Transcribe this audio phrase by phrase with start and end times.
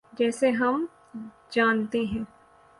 [0.17, 0.85] جیسے ہم
[1.49, 2.23] جانتے ہیں۔